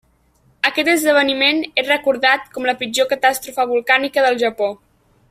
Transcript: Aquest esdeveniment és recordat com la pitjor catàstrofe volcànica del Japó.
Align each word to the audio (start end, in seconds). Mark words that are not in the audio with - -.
Aquest 0.69 0.87
esdeveniment 0.93 1.61
és 1.83 1.91
recordat 1.93 2.49
com 2.57 2.67
la 2.71 2.77
pitjor 2.83 3.11
catàstrofe 3.15 3.67
volcànica 3.73 4.29
del 4.29 4.45
Japó. 4.47 4.75